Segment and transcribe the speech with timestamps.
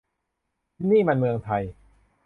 [0.89, 1.63] นี่มันเมืองไทย!